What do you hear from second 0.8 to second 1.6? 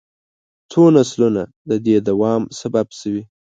نسلونه